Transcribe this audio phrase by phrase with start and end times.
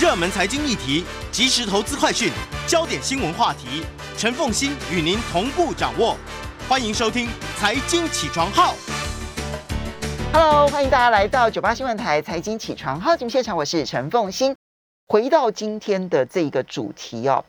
[0.00, 2.32] 热门财经议题、即时投资快讯、
[2.66, 3.84] 焦点新闻话题，
[4.16, 6.16] 陈凤欣与您同步掌握。
[6.68, 7.26] 欢迎收听
[7.58, 8.74] 《财经起床号》。
[10.32, 14.56] Hello，欢迎大家来到九八新闻台财经起床号节目现场，我是陈凤欣。
[15.08, 17.44] 回到今天的这一个主题哦，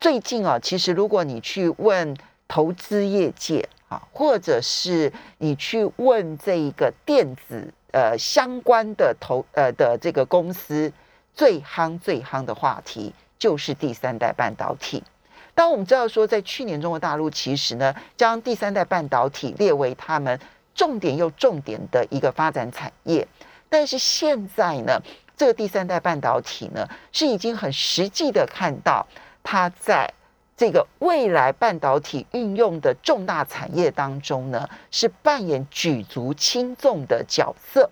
[0.00, 2.16] 最近啊，其实如果你去问
[2.48, 10.90] 投资业界啊，或者是你去问这一个电子呃相关的投呃的这个公司，
[11.34, 15.02] 最夯最夯的话题就是第三代半导体。
[15.54, 20.38] 当我们知道说，在去年中国大陆其实呢，将第三代半导体列为他们
[20.74, 23.26] 重点又重点的一个发展产业，
[23.68, 25.00] 但是现在呢，
[25.36, 29.06] 这个第三代半导体呢，是已经很实际的看到
[29.42, 30.12] 它在
[30.56, 37.90] 这个未来半导体运用的重大产业当中呢，是扮演举足轻重的角色，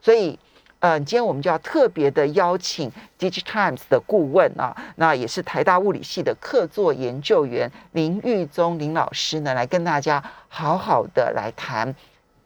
[0.00, 0.38] 所以。
[0.78, 11.94] 呃，今天我们就要特别的邀请 DigiTimes 的顾问啊，那也是台大物理系的客座研究员林玉宗林老师呢，来跟大家好好的来谈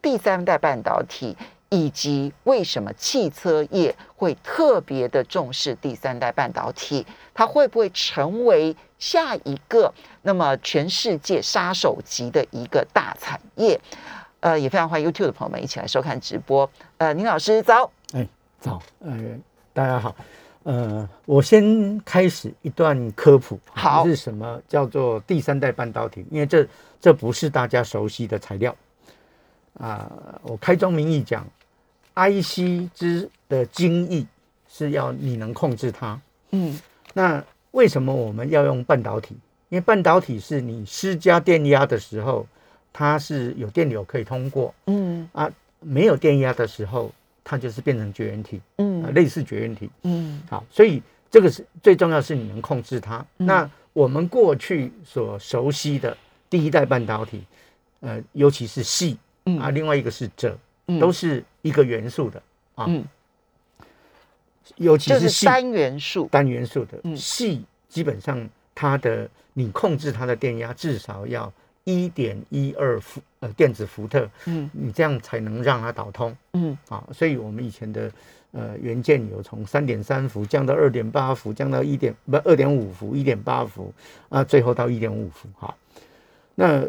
[0.01, 1.37] 第三代半导体，
[1.71, 9.93] 以及为什么汽车业会特别的重视第三代半导体，它会不会成为下一个
[10.23, 13.79] 那么全世界杀手级的一个大产业？
[14.39, 16.71] 呃，也非常欢迎 YouTube 的朋友们一起来收看直播。
[16.97, 17.91] 呃，林老师早。
[18.61, 19.19] 哎，早，呃，
[19.73, 20.15] 大家好，
[20.65, 26.25] 呃，我先开始一段科普，好是什么叫做第三代半导体？
[26.31, 26.67] 因为这
[27.01, 28.75] 这不是大家熟悉的材料
[29.79, 30.11] 啊、
[30.43, 31.47] 我开宗明义讲
[32.15, 34.27] ，IC 之的精益
[34.69, 36.21] 是要你能控制它。
[36.51, 36.79] 嗯
[37.15, 39.35] 那为什么我们要用半导体？
[39.71, 42.47] 因为半导体是你施加电压的时候，
[42.93, 47.11] 它是有电流可以通过嗯啊，没有电压的时候，
[47.51, 48.59] 它就是变成绝缘体。
[48.59, 49.91] 啊，嗯类似绝缘体。
[50.05, 53.19] 嗯好，所以这个是最重要，是你能控制它。
[53.39, 56.17] 嗯那我们过去所熟悉的
[56.49, 57.43] 第一代半导体，
[57.99, 59.17] 呃，尤其是矽
[59.47, 60.55] 嗯啊，另外一个是锗，
[60.87, 62.41] 嗯都是一个元素的
[62.77, 63.05] 啊，嗯，
[64.77, 66.29] 尤其就是是单元素。
[66.31, 71.53] 单元素的嗯矽，基本上它的你控制它的电压至少要
[71.85, 76.37] 一点一二伏呃电子伏特，嗯你这样才能让它导通。
[76.53, 78.13] 嗯啊，所以我们以前的
[78.53, 83.93] 呃元件有从三点三伏降到二点八伏，降到一点不二点五伏、一点八伏
[84.29, 85.49] 啊，最后到一点五伏。
[85.59, 85.77] 好，
[86.55, 86.85] 那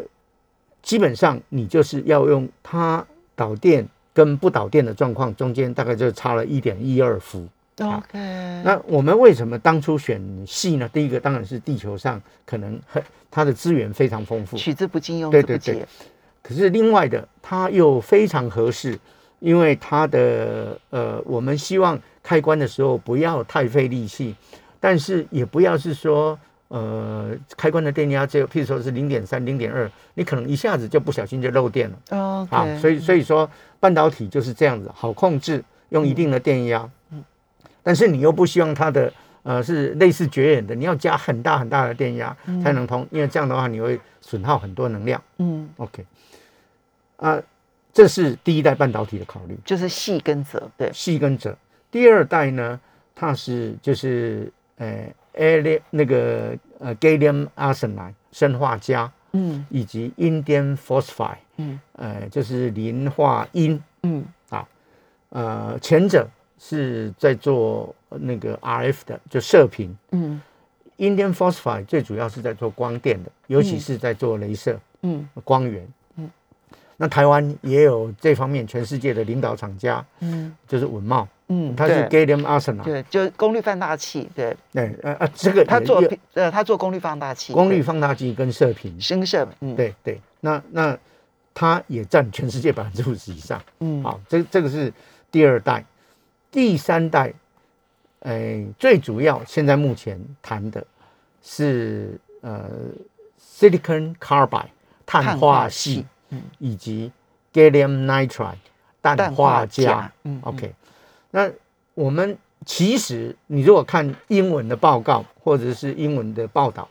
[0.82, 3.04] 基本上你就是要用它
[3.34, 7.48] 导电跟不导电的状况中间大概就差了一点一二伏。
[7.82, 8.18] ，OK。
[8.64, 10.88] 那我们为什么当初选系呢？
[10.92, 15.88] 第一个当然是地球上可能很它的资源非常丰富，取之不尽，用对对之不竭对。
[16.42, 18.98] 可是另外的，它又非常合适，
[19.38, 24.34] 因为它的呃，我们希望开关的时候不要太费力气，
[24.80, 26.38] 但是也不要是说
[26.68, 31.96] 呃，开关的电压只有譬如说是零点三、零点二，你可能一下子就不小心就漏电了
[32.42, 32.56] OK。
[32.56, 32.78] 啊。
[32.80, 33.48] 所以所以说
[33.78, 37.22] 半导体就是这样子，好控制，用一定的电压，嗯
[37.82, 39.12] 但是你又不希望它的。
[39.44, 45.20] 呃，是类似绝缘的，你要加很大很大的电压才能通，因为这样的话你会损耗很多能量。
[45.38, 46.06] 嗯，OK，
[47.16, 47.42] 啊，
[47.92, 51.52] 这是第一代半导体的考虑，就是细跟折，对，细跟锗。
[51.90, 52.78] 第二代呢，
[53.16, 59.66] 它是就是呃 a 那个呃 gallium arsenide 砷化镓嗯。
[59.70, 61.80] 以及 indium phosphide 嗯。
[61.94, 63.80] 呃就是磷化铟。
[64.04, 64.24] 嗯。
[64.50, 64.64] 啊
[65.30, 66.28] 呃前者
[66.64, 69.92] 是在做那个 RF 的，就射频。
[70.12, 70.40] 嗯。
[70.98, 74.78] Indium phosphide 最主要是在做光电的，尤其是在做镭射。
[75.02, 75.28] 嗯。
[75.42, 75.84] 光源。
[76.16, 76.30] 嗯。
[76.96, 80.54] 那台湾也有这方面全世界的领导厂家，嗯。
[80.68, 82.84] 就是文茂，嗯，它是 Gallium Arsenide。
[82.84, 86.00] 对，就是功率放大器，对，对，呃呃，这个他做
[86.34, 90.96] 呃他做功率放大器，功率放大器跟射频，声射，嗯，，对对，那那
[91.52, 93.60] 它也占全世界百分之五十以上。
[93.80, 94.00] 嗯。
[94.04, 94.92] 好，这这个是
[95.32, 95.84] 第二代，
[96.52, 97.32] 第三代，
[98.20, 100.86] 哎，最主要现在目前谈的
[101.42, 102.68] 是呃
[103.40, 104.66] ，silicon carbide
[105.06, 106.04] 碳碳化化系
[106.58, 107.10] 以及
[107.54, 108.56] gallium nitride
[109.00, 110.12] 氮氮化化镓
[110.42, 110.74] OK，
[111.30, 111.50] 那
[111.94, 112.36] 我们
[112.66, 116.86] 其实你如果看英文的报告或者是英文的报道，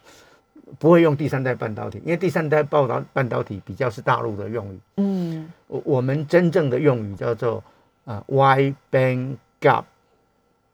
[0.79, 4.79] 不会用第三代半导体，因为第三代报道半导体比较是大陆的用语。
[4.97, 5.51] 嗯。
[5.67, 7.63] 我我们真正的用语叫做
[8.05, 9.83] 呃 wide band gap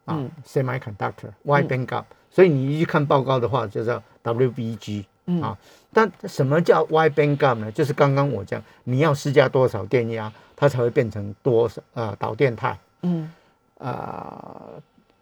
[0.06, 0.32] 啊、嗯。
[0.46, 5.42] semiconductor wide band gap，、所以你一去看报告的话，就叫 WBG 嗯。
[5.42, 5.58] 啊。
[5.94, 7.72] 但什么叫 wide band gap 呢？
[7.72, 13.32] 就是刚刚我讲，你要施加多少电压，它才会变成多少呃导电态嗯。
[13.80, 14.72] 啊、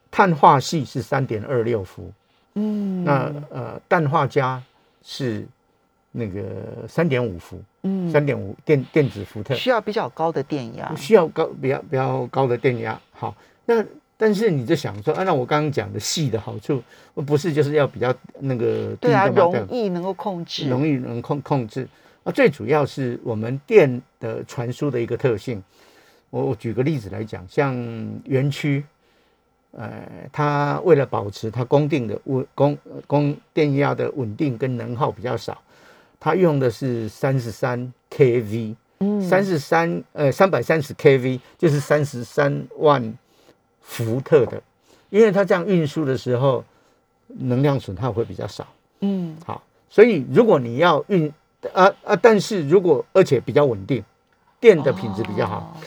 [0.10, 2.10] 碳化系是三点二六伏，
[2.54, 4.62] 嗯，那呃氮化镓
[5.04, 5.46] 是
[6.14, 8.10] 那个三点五伏，嗯。
[8.10, 12.98] 三点五电电子伏特，需要比较高的电压，需要高比较比较高的电压。
[13.12, 13.36] 好，
[13.66, 13.86] 那
[14.18, 16.82] 但是你就想说，按照我刚刚讲的细的好处，
[17.26, 21.88] 不是就是要比较那个对啊，容易能够控制，容易能控控制。
[22.24, 25.62] 啊，最主要是我们电的传输的一个特性。
[26.32, 27.76] 我我举个例子来讲，像
[28.26, 28.84] 园区，
[29.72, 29.92] 呃，
[30.32, 35.62] 它为了保持它供电的稳供供电压的稳定跟能耗比较少，
[36.20, 39.22] 它用的是三十三 kV，嗯。
[39.22, 43.18] 三十三呃三百三十 kV 就是三十三万
[43.86, 44.62] 伏特的，
[45.10, 46.62] 因为它这样运输的时候
[47.28, 48.68] 能量损耗会比较少。
[49.00, 49.38] 嗯。
[49.46, 51.32] 好，所以如果你要运
[51.74, 54.04] 啊啊，但是如果而且比较稳定，
[54.60, 55.80] 电的品质比较好，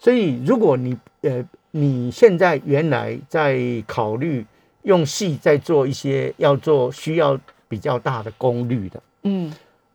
[0.00, 4.44] 所以如果你呃你现在原来在考虑
[4.82, 7.38] 用细在做一些要做需要
[7.68, 9.52] 比较大的功率的嗯。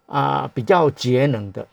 [0.09, 1.67] 啊、比较节能的，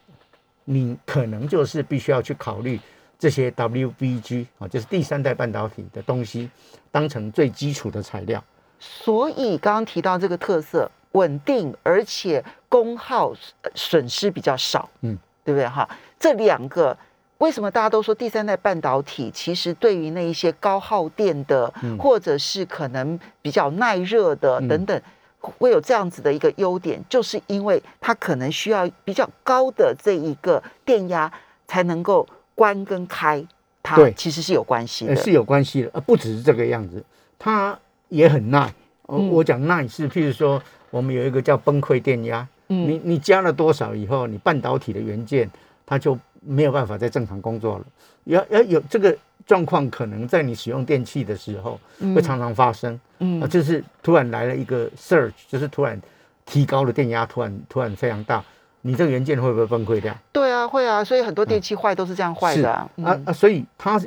[0.64, 2.80] 你可能就是必须要去考虑
[3.24, 6.50] 这些 WBG 啊，就是第三代半导体的东西，
[6.92, 8.44] 当成最基础的材料。
[8.78, 13.32] 所以刚刚提到这个特色，稳定而且功耗
[13.62, 15.88] 呃损失比较少，嗯，对不对哈？
[16.20, 16.94] 这两个
[17.38, 25.02] 为什么大家都说第三代半导体其实对于那一些高耗电的，嗯或者是可能比较耐热的嗯等等，
[25.40, 31.32] 会有这样子的一个优点，就是因为它可能需要比较高的这一个电压
[31.66, 33.44] 才能够关跟开，
[33.82, 34.12] 它对。
[34.12, 37.02] 其实是有关系的，呃是有关系的，呃，不只是这个样子，
[37.38, 37.78] 它
[38.08, 38.72] 也很耐。
[39.02, 39.28] 我、嗯。
[39.28, 42.88] 我讲耐是，譬如说，我们有一个叫崩溃电压，嗯。
[42.88, 45.50] 你你加了多少以后，你半导体的元件
[45.84, 47.84] 它就没有办法再正常工作了。
[48.24, 49.16] 要要有这个
[49.46, 51.78] 状况，可能在你使用电器的时候
[52.14, 52.98] 会常常发生。
[53.18, 53.40] 嗯。
[53.40, 56.00] 啊，就是突然来了一个 surge，就是突然
[56.46, 58.42] 提高了电压，突然突然非常大，
[58.86, 60.14] 你这个元件会不会崩溃掉？
[60.30, 62.90] 对啊，会啊，所以很多电器坏都是这样坏的啊。
[63.02, 63.98] 啊啊，所以它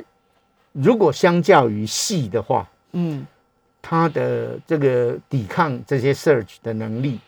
[0.72, 3.26] 如果相较于细的话，嗯
[3.82, 7.18] 它的这个抵抗这些 surge 的能力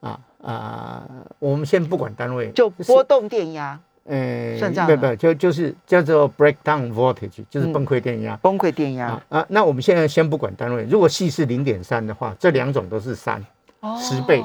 [0.00, 1.02] 啊啊，
[1.38, 8.36] 我们先不管单位，就波动电压、呃算这样不不就就是叫做 breakdown voltage，就是嗯崩溃电压。
[8.38, 13.44] 崩溃电压啊，啊，那我们现在先不管单位，如果细是零点三的话，这两种都是三，
[13.80, 14.42] 哦十倍，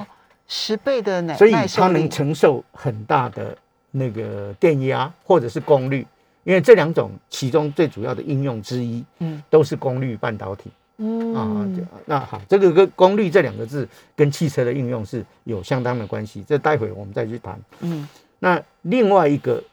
[0.48, 2.10] 十倍的耐所以它能。
[2.10, 3.58] 承受很大的
[3.92, 6.06] 那个电压或者是功率，
[6.44, 10.70] 因为这两种其中最主要的应用之一嗯都是功率半导体。
[10.98, 11.68] 啊，嗯啊
[12.06, 17.60] 那好，这个跟功率这两个字跟汽车的应用是有相当的关系，这待会我们再去谈。
[17.80, 18.08] 嗯
[18.38, 19.64] 那另外一个，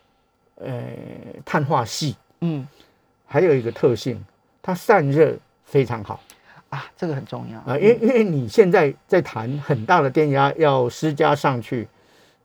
[0.57, 0.83] 呃，
[1.45, 2.67] 碳化系嗯
[3.27, 4.25] 还有一个特性，
[4.63, 6.21] 它散热非常好
[6.71, 7.59] 啊，这个很重要。
[7.61, 11.87] 啊，因为因为你现在在谈很大的电压要施加上去，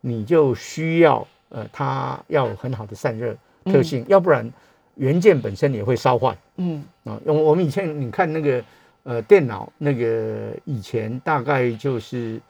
[0.01, 3.35] 你就需要呃，它要有很好的散热
[3.65, 4.51] 特性，要不然
[4.95, 6.35] 元件本身也会烧坏。
[6.57, 6.83] 嗯。
[7.03, 8.63] 啊，我我们以前你看那个
[9.03, 12.41] 呃电脑那个以前大概就是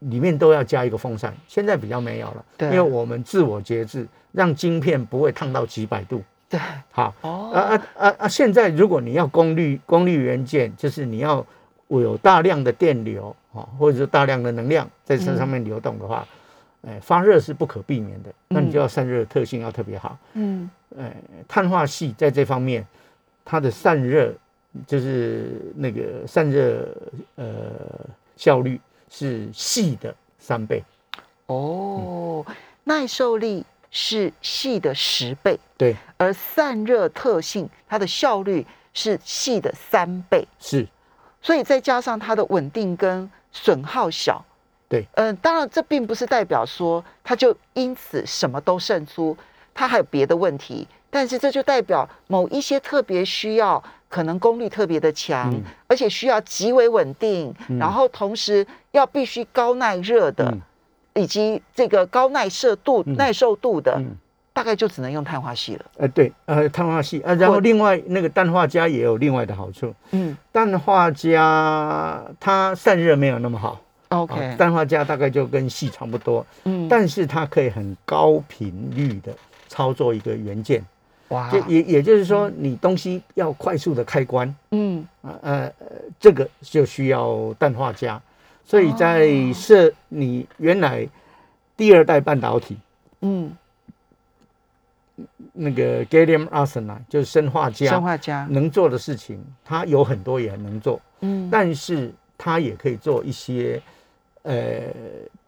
[0.00, 2.68] 里面都要加一个风扇，现在比较没有了，对。
[2.70, 6.20] 因为我们自我节制，让晶片不会烫到几百度。
[6.48, 6.60] 对。
[6.90, 7.50] 好，哦。
[7.52, 8.28] 啊啊啊啊！
[8.28, 11.44] 现在如果你要功率功率元件，就是你要
[11.88, 16.26] 有大量的电流啊，或者是大量的能量在这上面流动的话，
[16.86, 20.16] 哎、发热是不可避免的，那你就要散热特性要特别好。
[20.34, 20.70] 嗯。
[20.96, 21.12] 呃，
[21.46, 22.86] 碳化系在这方面，
[23.44, 24.32] 它的散热
[24.86, 26.88] 就是那个散热
[27.34, 27.46] 呃
[28.36, 30.82] 效率是系的三倍。
[31.46, 32.46] 哦，
[32.84, 33.64] 耐受力
[33.98, 40.86] 是细的十倍，对，而散热特性它的效率是细的三倍，是，
[41.40, 44.44] 所以再加上它的稳定跟损耗小。
[44.86, 49.34] 对，嗯、当然这并不是代表说它就因此什么都胜出，
[49.72, 50.86] 它还有别的问题。
[51.08, 55.62] 但是这就代表某一些特别需要，可能功率特别的强，嗯。
[55.86, 57.78] 而且需要极为稳定，嗯。
[57.78, 60.60] 然后同时要必须高耐热的，嗯
[61.16, 63.16] 以及这个高耐射度、嗯。
[63.16, 64.14] 耐受度的，嗯，
[64.52, 65.84] 大概就只能用碳化系了。
[65.96, 70.36] 呃，对，呃，碳化系啊，然后另外那个氮化镓也有另外的好处，嗯。
[70.52, 71.34] 氮化镓
[72.38, 73.80] 它散热没有那么好。
[74.10, 79.34] ，OK，、啊氮化镓大概就跟细差不多，嗯，但是它可以很高频率的
[79.68, 80.84] 操作一个元件，
[81.28, 85.04] 哇，就也也就是说，你东西要快速的开关，嗯。
[85.22, 85.86] 啊呃呃，
[86.20, 88.22] 这个就需要氮化镓，
[88.66, 91.08] 所以在哦设你原来
[91.74, 92.76] 第二代半导体，
[93.22, 93.56] 嗯。
[95.58, 103.80] 那个 gallium arsenide 就是生化家，生化家，能做的事情，它有很多也能做，嗯，但是它也可以做一些，
[104.42, 104.82] 呃，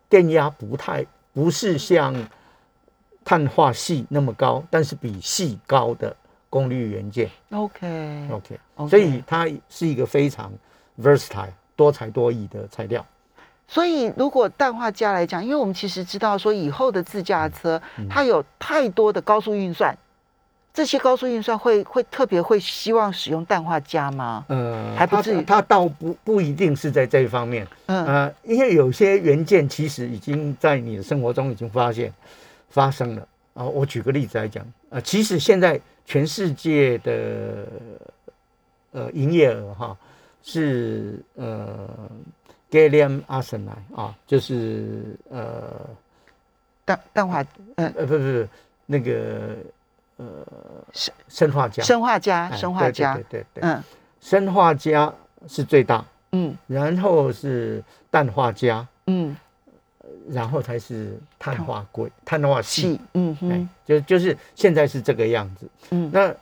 [0.09, 2.15] 电压不太不是像
[3.23, 6.17] 碳化系那么高，但是比系高的
[6.49, 7.31] 功率元件。
[7.51, 10.51] OK，OK，OK 所以它是一个非常
[10.99, 13.07] versatile 多才多艺的材料。
[13.69, 18.09] 所以如果氮化镓来讲，因为我们其实知道说以后的自驾车，嗯。
[18.09, 19.97] 它有太多的高速运算，
[20.75, 24.45] 这些高速运算会会特别会希望使用氮化镓吗？
[24.49, 25.43] 呃，还不至于。
[25.43, 28.05] 它倒不不一定是在这一方面，嗯。
[28.07, 32.13] 呃，因为有些元件其实已经在你的生活中已经发现
[32.71, 33.29] 发生了。
[33.55, 37.67] 啊、我举个例子来讲，呃，其实现在全世界的
[38.93, 39.97] 呃营业额哈
[40.51, 41.91] 是呃
[42.71, 45.87] gallium arsenide 啊，就是呃
[46.87, 47.45] 氮氮化
[47.77, 48.49] 嗯呃不不不
[48.87, 49.57] 那个
[50.17, 50.27] 呃
[50.95, 53.85] 生生化镓，生化镓哎生化镓对，对对对，嗯。
[54.21, 55.13] 生化镓
[55.47, 56.03] 是最大。
[56.33, 56.57] 嗯。
[56.67, 59.37] 然后是氮化镓，嗯，
[60.31, 65.69] 然后才是碳化硅、碳化系，气嗯哎哼，就就是现在是这个样子。
[65.91, 66.11] 嗯。
[66.11, 66.35] 那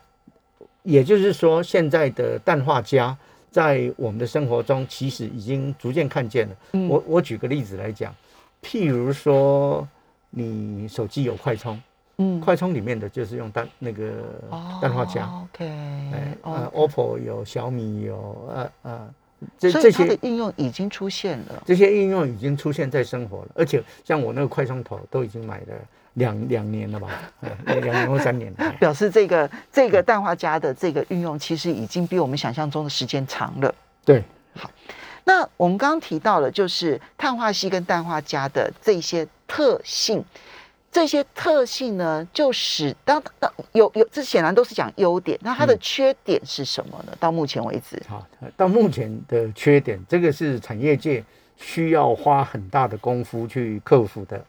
[0.85, 3.17] 也就是说，现在的氮化镓
[3.57, 6.57] 在我们的生活中其实已经逐渐看见了。
[6.75, 8.15] 嗯我我举个例子来讲，
[8.63, 9.89] 譬如说
[10.29, 11.81] 你手机有快充，
[12.19, 14.13] 嗯快充里面的就是用氮那个
[14.83, 15.25] 氮化镓。
[15.25, 19.15] 哦，OK，哎，呃哦，，OPPO 有，小米有，呃呃，
[19.59, 21.63] 这这些的应用已经出现了。
[21.65, 25.75] 这些应用已经出现在生活了，而且像我那个快充头都已经买了
[26.17, 27.09] 两两年了吧，
[27.65, 33.75] 哎两年或三年表示这个这个氮化镓的这个运用，其实已经比我们想象中的时间长了。
[34.05, 34.23] 对，
[34.55, 34.71] 好
[35.25, 40.25] 那我们刚刚提到了，就是碳化系跟氮化镓的这些特性，
[40.91, 45.39] 这些特性呢，就使当当有有，这显然都是讲优点。
[45.43, 47.13] 那它的嗯缺点是什么呢？
[47.19, 51.23] 到目前为止，好，到目前的缺点，这个是产业界
[51.57, 54.43] 需要花很大的功夫去克服的，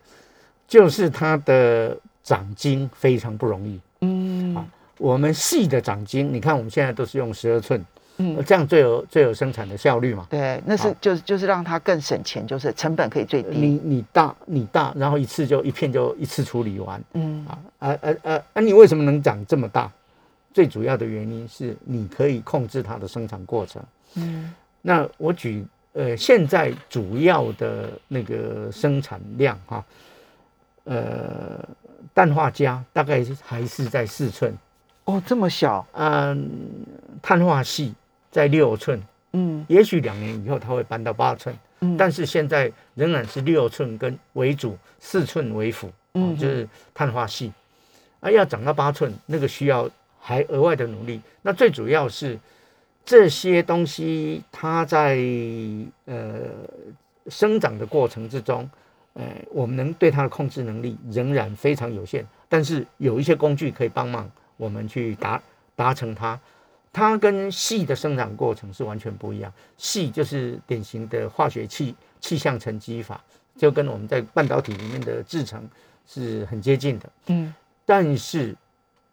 [0.68, 3.80] 就是它的长晶非常不容易。
[4.02, 4.66] 嗯啊
[4.98, 7.86] 我们细的长晶，你看我们现在都是用十二寸，
[8.18, 10.26] 嗯，这样最有最有生产的效率嘛。
[10.28, 13.50] 对，那是好就是就是让它更省钱，就是成本可以最低。
[13.56, 17.00] 你你大你大，然后一次就一片就一次处理完。
[17.14, 18.44] 嗯啊啊啊啊！
[18.54, 19.92] 啊，你为什么能长这么大？
[20.52, 23.80] 最主要的原因是你可以控制它的生产过程。
[24.16, 29.86] 嗯那我举呃，现在主要的那个生产量哈，
[30.88, 31.68] 呃，
[32.14, 34.58] 氮化镓大概还是在四寸，
[35.04, 36.50] 哦，这么小，嗯，
[37.22, 37.94] 碳化系
[38.32, 39.02] 在六寸，
[39.34, 39.66] 嗯。
[39.68, 47.52] 也许两年以后它会搬到八寸，嗯，但是现在仍然是六寸跟为主，四寸为辅，嗯嗯，就是碳化系。
[48.22, 49.90] 啊，要长到八寸，那个需要
[50.20, 51.22] 还额外的努力。
[51.42, 52.40] 那最主要是
[53.06, 55.20] 这些东西，它在
[56.06, 56.50] 呃
[57.28, 58.68] 生长的过程之中，
[59.18, 62.26] 呃，我们能对它的控制能力仍然非常有限。
[62.48, 65.42] 但是有一些工具可以帮忙我们去达
[65.76, 66.40] 达成它。
[66.94, 69.52] 它跟细的生长过程是完全不一样。
[69.78, 73.22] 细就是典型的化学气气象沉积法，
[73.56, 75.68] 就跟我们在半导体里面的制成
[76.08, 77.10] 是很接近的。
[77.28, 77.54] 嗯
[77.86, 78.56] 但是，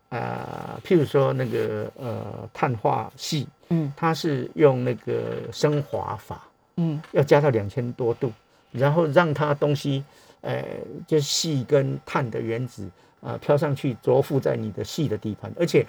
[0.09, 6.43] 呃，譬如说那个呃碳化系，嗯它是用那个升华法，
[6.77, 8.33] 嗯要加到两千多度，
[8.75, 10.05] 然后让它东西，
[10.43, 10.63] 呃，
[11.07, 12.85] 就细跟碳的原子
[13.21, 15.87] 啊、呃飘上去，着附在你的细的地盘，而且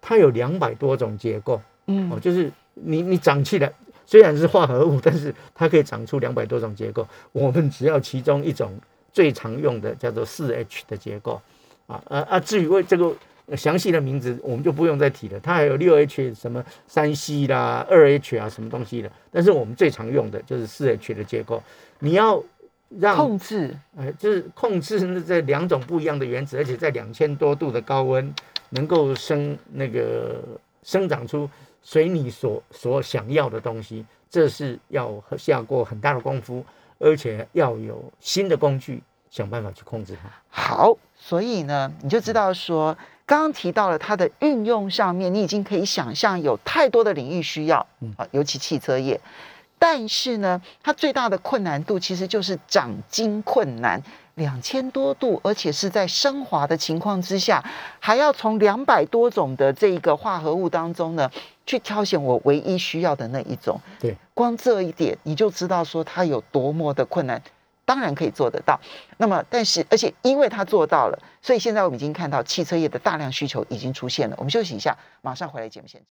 [0.00, 1.60] 它有两百多种结构。
[1.86, 3.72] 嗯哦，就是你你长起来
[4.06, 7.06] 虽然是化合物，但是它可以长出两百多种结构。
[7.32, 8.78] 我们只要其中一种
[9.12, 11.40] 最常用的叫做四 H 的结构，
[11.88, 12.40] 啊啊啊！
[12.40, 13.14] 至于为这个呃
[13.56, 15.40] 详细的名字，我们就不用再提了。
[15.40, 21.62] 它还有六 H 什么三 C 啦、二 H 啊什么东西的，但是我们最常用的就是四 H 的结构。
[21.98, 22.42] 你要
[22.98, 28.34] 让控制，呃，就是控制那这两种不一样的原子，而且在两千多度的高温，
[28.70, 30.42] 能够生那个
[30.82, 31.48] 生长出
[31.82, 36.64] 随你所所想要的东西，这是要下过很大的功夫，
[36.98, 40.28] 而且要有新的工具想办法去控制它。
[40.48, 42.96] 好，所以呢，你就知道说，
[43.30, 49.20] 刚刚提到了它的运用上面，你已经可以想象有太多的领域需要嗯啊，尤其汽车业。
[49.78, 54.02] 但是呢，它最大的困难度其实就是长晶困难，
[54.34, 57.64] 两千多度，而且是在升华的情况之下，
[58.00, 61.30] 还要从两百多种的这一个化合物当中呢，
[61.64, 63.80] 去挑选我唯一需要的那一种。
[64.00, 67.40] 对，光这一点你就知道说它有多么的困难。
[67.90, 68.78] 当然可以做得到。
[69.16, 74.36] 那么，但是而且因为他做到了，所以现在我们已经看到汽车业的大量需求已经出现了。
[74.38, 76.06] 我们休息一下，马上回来节目现场。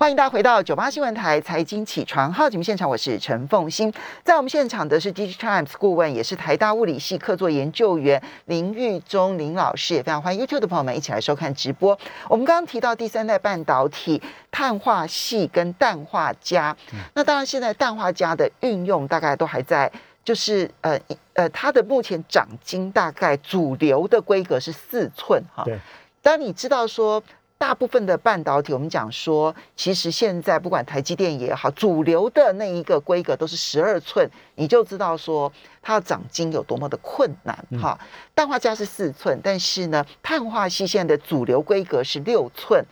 [0.00, 3.92] 欢迎大家回到九八新闻台财经起床号节目现场，我是陈凤欣。
[4.22, 11.98] 在我们现场的是 D J Times 顾问，也是台大物理系客座研究员林玉忠林老师，也非常欢迎 YouTube 的朋友们一起来收看直播。
[12.28, 14.22] 我们刚刚提到第三代半导体
[14.52, 16.76] 碳化系跟氮化镓，
[17.14, 19.90] 那当然现在氮化镓的运用大概都还在，
[20.28, 21.00] 就是呃
[21.32, 25.64] 呃，它的目前长晶大概主流的规格是四寸哈。
[25.64, 25.78] 对。
[26.20, 27.22] 当你知道说。
[27.60, 37.98] 大部分的半导体，我们讲说，其实现在不管台积电也好，主流的那一个规格都是十二寸，你就知道说它要长晶有多么的困难哈。
[38.32, 42.84] 氮化镓是四寸，但是呢，碳化系现在的主流规格是六寸。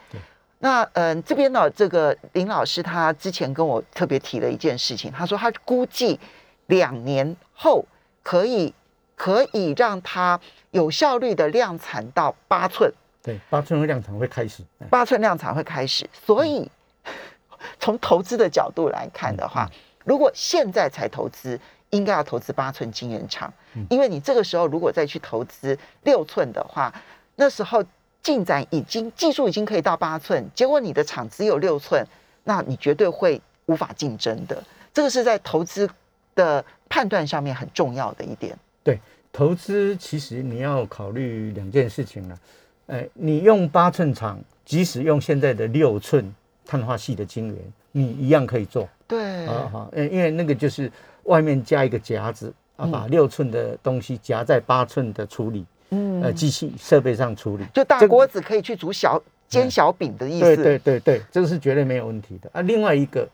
[0.59, 6.19] 那嗯，这边呢，这个林老师他之前跟我特别提了一件事情，他说他估计
[6.67, 7.85] 两年后
[8.23, 8.73] 可以
[9.15, 10.39] 可以让它
[10.71, 12.93] 有效率的量产到八寸。
[13.23, 14.63] 对，八寸量产会开始。
[14.89, 16.71] 八寸量产会开始，所以
[17.81, 19.69] 从投资的角度来看的话，
[20.05, 21.59] 如果现在才投资，
[21.91, 23.53] 应该要投资八寸晶圆厂，
[23.89, 26.93] 因为你这个时候如果再去投资六寸的话，
[27.37, 27.83] 那时候
[28.23, 32.05] 进展已经技术已经可以到八寸，结果你的厂只有六寸，
[32.45, 34.63] 那你绝对会无法竞争的。
[34.93, 35.89] 这个是在投资
[36.37, 38.57] 的判断上面很重要的一点。
[38.85, 39.01] 对，
[39.33, 42.39] 投资其实你要考虑两件事情了。
[42.87, 46.33] 哎，你用八寸厂，即使用现在的六寸
[46.65, 47.57] 碳化系的晶圆，
[47.91, 48.89] 你一样可以做。
[49.09, 50.91] 对，啊哈，因为那个就是
[51.25, 60.55] 外面加一个夹子啊，把六寸的东西夹在八寸的处理，嗯，呃，机器设备上处理，就大锅子可以去煮小煎小饼的意思。
[60.55, 62.61] 对对对对，这个是绝对没有问题的啊。
[62.63, 63.29] 另外一个，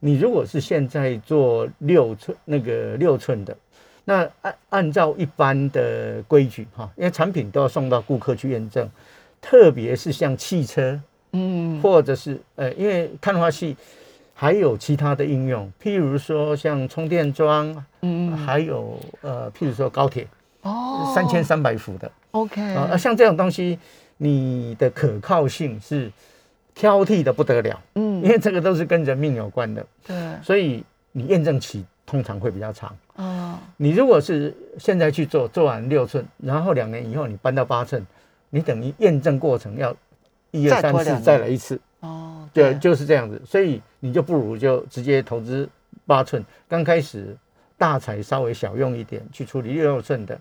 [0.00, 3.56] 你如果是现在做六寸那个六寸的。
[4.04, 8.88] 那按按照一般的规矩哈，因为产品都要送到顾客去验证，
[9.38, 10.98] 特别是像汽车，
[11.32, 13.76] 嗯，或者是呃，因为碳化系
[14.32, 20.26] 还有其他的应用，譬如说像充电桩，嗯，还有呃，譬如说高铁，
[20.62, 23.78] 哦，三千三百伏的，OK，啊，像这种东西，
[24.16, 26.10] 你的可靠性是
[26.78, 32.96] 挑剔的不得了，嗯，因为这个都是跟人命有关的，对，所以你验证期通常会比较长。
[33.16, 38.06] 哦，你如果是现在去做，做完六寸，然后两年以后你搬到八寸，
[38.50, 39.92] 你等于验证过程要
[40.52, 41.80] 一二三四再来一次。
[41.98, 45.68] 哦，对，就是这样子，所以你就不如就直接投资
[46.06, 47.36] 八寸，刚开始
[47.76, 50.40] 大材稍微小用一点去处理六寸的，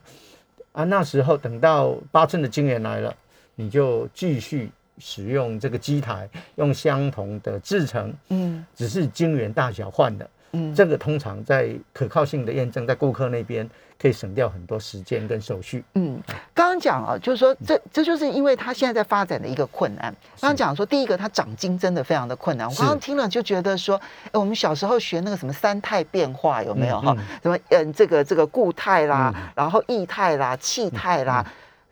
[0.71, 3.11] 啊，那时候等到八寸的晶圆来了，
[3.55, 10.29] 你就继续使用这个机台，用相同的制程，嗯，只是晶圆大小换了。
[10.53, 15.83] 嗯，这个通常在可靠性的验证，在顾客那边可以省掉很多时间跟手续。
[15.95, 16.17] 嗯，
[16.53, 20.03] 刚刚讲啊，就是说这这就是因为它现在在发展的一个困难。
[20.39, 22.65] 刚刚讲说，第一个它长金真的非常的困难。
[22.65, 27.13] 我刚刚听了就觉得说，哎，我们小时候学那个什么三态变化有没有哈？
[27.43, 31.45] 什么嗯，这个这个固态啦，然后液态啦，气态啦。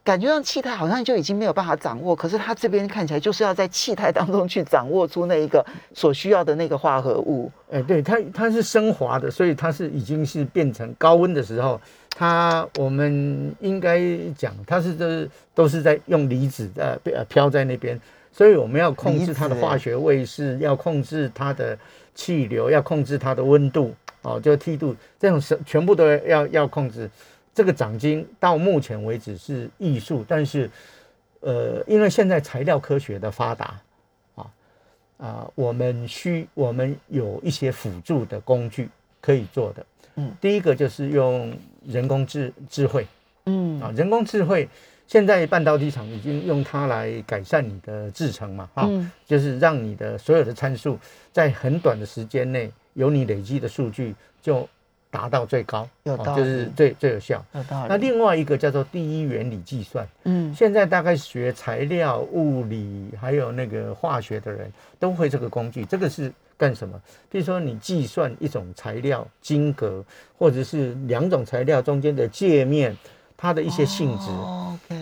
[0.06, 5.66] 感觉上气态好像就已经没有办法掌握，可是它这边看起来就是要在气态当中去掌握出那一个
[5.96, 7.52] 所需要的那个化合物。
[7.72, 11.82] 哎，对，它它是升华的，所以它是已经是变成高温的时候，
[12.16, 14.00] 它我们应该
[14.38, 18.00] 讲它是都是在用离子呃呃飘在那边，
[18.32, 21.76] 所以我们要控制它的化学位势，要控制它的
[22.14, 23.92] 气流，要控制它的温度
[24.22, 27.10] 哦，就梯度这种是全部都要要控制。
[27.56, 30.70] 这个长金到目前为止是艺术，但是，
[31.40, 33.80] 呃，因为现在材料科学的发达，
[34.36, 34.52] 啊
[35.18, 38.90] 啊，我们需我们有一些辅助的工具
[39.22, 39.86] 可以做的。
[40.16, 43.08] 嗯，第一个就是用人工智智慧，
[43.46, 44.68] 嗯啊，人工智慧
[45.08, 48.90] 现在半导体厂已经用它来改善你的制程嘛，哈，
[49.26, 51.00] 就是让你的所有的参数
[51.32, 54.68] 在很短的时间内有你累积的数据就。
[55.16, 57.42] 达到最高，有道理，就是最最有效。
[57.54, 57.88] 有道理。
[57.88, 65.86] 那另外一个叫做第一原理计算，嗯，现在大概学材料、物理还有那个化学的人都会这个工具。
[65.86, 67.00] 这个是干什么？
[67.32, 70.04] 比如说你计算一种材料晶格，
[70.38, 72.94] 或者是两种材料中间的界面，
[73.38, 74.30] 它的一些性质。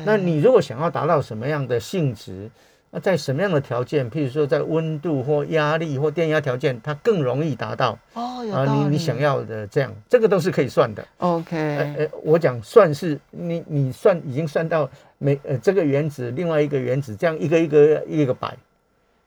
[0.06, 2.49] 那你如果想要达到什么样的性质？
[2.95, 11.03] 那在什么样的条件，譬如说在温度或压力或电压条件，它更容易达到哦，有啊，你你想要的这样，这个都是可以算的。
[11.17, 11.58] OK，
[11.97, 18.56] 呃，我讲算是你你算已经算到每呃这个原子另外一个原子这样一个一个一个摆，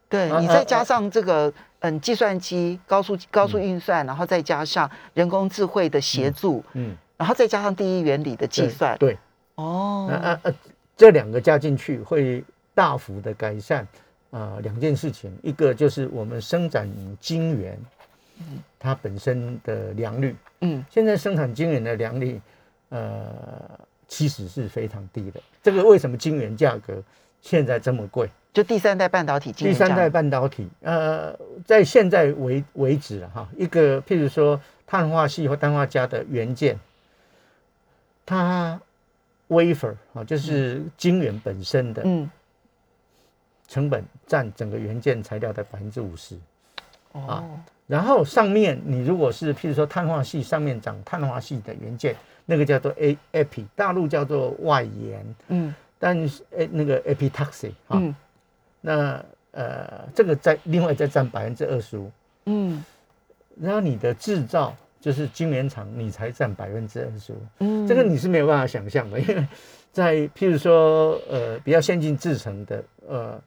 [0.09, 6.97] 对你再加上这个嗯计算机高速高速运算，然后再加上人工智慧的协助，嗯。
[7.19, 9.17] 然后再加上第一原理的计算，对，
[9.55, 10.55] 哦，呃呃呃，
[10.99, 12.45] 这两个加进去会
[12.77, 13.89] 大幅的改善
[14.31, 16.87] 啊、两件事情，一个就是我们生产
[17.19, 17.79] 晶圆，
[18.79, 22.39] 它本身的良率，嗯，现在生产晶圆的良率，
[22.91, 25.41] 呃，其实是非常低的。
[25.63, 27.03] 这个为什么晶圆价格
[27.41, 28.29] 现在这么贵？
[28.53, 31.35] 就第三代半导体第三代半导体，呃，
[31.65, 36.79] 在现在为为止了哈，一个譬如说碳化系或氮化镓的元件，
[38.27, 38.79] 它
[39.49, 42.29] wafer 啊，就是晶圆本身的嗯，
[43.69, 46.37] 成本占整个元件材料的百分之五十。
[47.13, 47.45] 哦，
[47.87, 55.75] 然后上面你如果是譬如说碳化系上面长碳化系的元件，那个叫做 A epi，大陆叫做外延，嗯。
[55.99, 58.15] 但是诶那个 epitaxy 哈，嗯。
[58.83, 62.11] 那呃这个在另外再占百分之二十五，
[62.45, 62.85] 嗯。
[63.59, 69.47] 然后你的制造就是晶圆厂，你才占百分之二十五，嗯，这个你是没有办法想象的，因为
[69.91, 73.41] 在譬如说呃比较先进制成的呃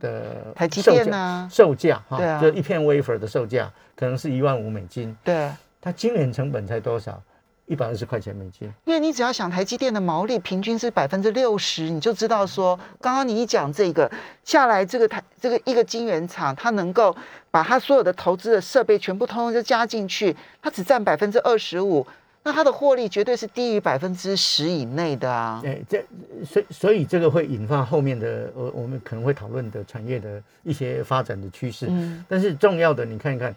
[0.00, 5.48] 的台积售价电呐，售价哈，就一片 wafer 的售价可能是一万五美金，对。
[5.82, 7.22] 它晶圆成本才多少？
[7.64, 8.70] 一百二十块钱美金。
[8.84, 14.10] 因为你只要想台积电的毛利平均是百分之六十，你就知道说，刚刚你一讲这个
[14.42, 17.16] 下来，这个台这个一个晶圆厂，它能够
[17.50, 22.04] 把它所有的投资的设备全部通通就加进去，它只占百分之二十五，
[22.42, 25.62] 那它的获利绝对是低于百分之十以内的啊。
[25.64, 26.02] 哎，这
[26.44, 31.86] 所以所以这个会引发后面的我我们可能会讨论的产业的一些发展的趋势。
[31.90, 32.24] 嗯。
[32.26, 33.54] 但是重要的，你看一看，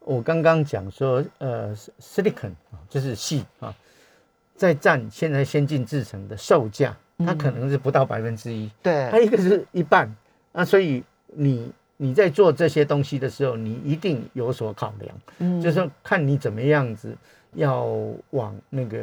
[0.00, 3.74] 我刚刚讲说，呃，silicon 啊，就是细啊，
[4.54, 9.08] 在占现在先进制程的售价，它可能是不到百分之一，对。
[9.10, 10.14] 它，一个是一半
[10.52, 15.58] 啊，所以你你在做这些东西的时候，你一定有所考量，嗯。
[15.62, 17.16] 就是说看你怎么样子
[17.56, 17.84] 要
[18.30, 19.00] 往那个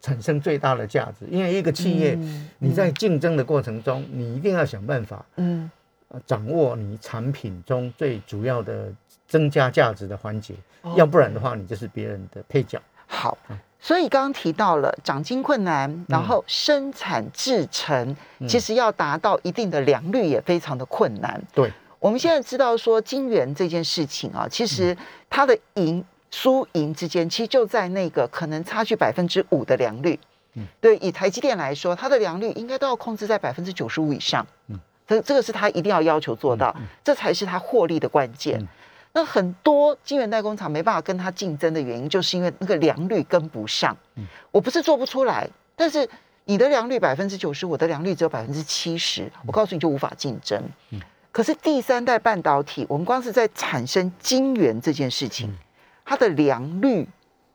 [0.00, 5.24] 产生最大的价值，因为一个企业嗯你在竞争的过程中，你一定要想办法。
[5.36, 5.70] 嗯
[6.08, 8.92] 呃掌握你产品中最主要的
[9.26, 12.80] 增加价值的环节，哦要不然的话，你就是别人的配角。
[13.06, 13.36] 好。
[13.84, 18.16] 所以刚刚提到了长金困难，然后生产制成，
[18.46, 21.42] 其实要达到一定的良率也非常的困难。
[21.52, 21.68] 对，
[21.98, 24.96] 我们现在知道说金元这件事情啊，其实
[25.28, 30.18] 它的赢输赢之间，其实就在那个可能差距百分之五的良率。
[30.54, 34.44] 嗯对，以台积电来说，它的良率应该都要控制在百分之九十五以上。
[34.66, 38.58] 嗯这这个是它一定要要求做到，这才是它获利的关键。
[38.60, 38.68] 嗯
[39.14, 43.94] 那很多晶圆代工厂没办法跟它竞争的原因，就是因为那个良率跟不上。
[44.16, 46.08] 嗯我不是做不出来，但是
[46.46, 50.62] 你的良率百分之九十，我的良率只有百分之七十，我告诉你就无法竞争。
[50.90, 55.58] 嗯可是第三代半导体，我们光是在产生晶圆这件事情，嗯
[56.04, 57.06] 它的良率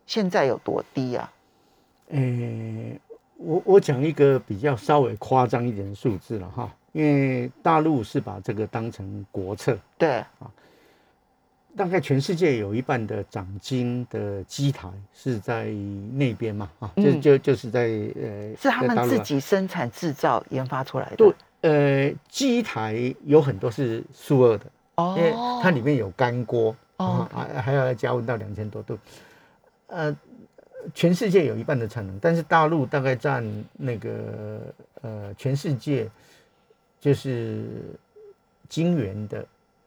[0.06, 1.32] 现在有多低啊？
[2.10, 3.00] 诶、
[3.36, 10.24] 我我讲一个比较稍微夸张一点的数字了哈，因为大陆是把这个当成国策，对，
[11.76, 15.66] 大概全世界有一半的长晶的机台是在
[16.14, 17.22] 那边嘛，啊，就嗯。
[17.22, 17.82] 就就是在
[18.16, 21.16] 呃，是他们自己生产制造研发出来的。
[21.18, 24.66] 对，呃，机台有很多是数二的，
[25.18, 28.98] 因为哦，它里面有干锅，哦啊，还还要加温到两千多度，
[29.88, 30.16] 呃，
[30.94, 36.10] 全世界有一半的产能，但是大陆大概占那个呃全世界
[37.00, 37.66] 就是
[38.68, 39.46] 晶圆的，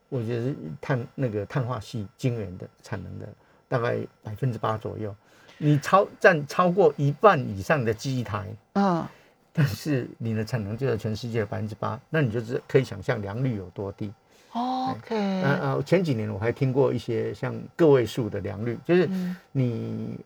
[0.08, 3.28] 我觉得是碳那个碳化系晶圆的产能的
[3.68, 5.14] 大概百分之八左右，
[5.58, 8.46] 你超占超过一半以上的机台。
[8.74, 9.10] 啊，
[9.52, 14.12] 但是你的产能就在全世界的百分之八，那你就是可以想象良率有多低。
[14.52, 20.18] OK，呃呃，前几年我还听过一些像个位数的良率，就是嗯你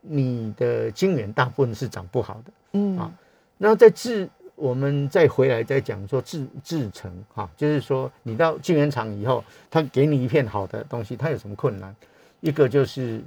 [0.00, 2.52] 你的晶圆大部分是长不好的。
[2.72, 3.10] 嗯啊
[3.58, 11.94] 那在制，我们再回来再讲说制制成哈、就是说你到晶圆厂以后，他给你一片好的东西，它有什么困难？
[12.40, 13.22] 一个就是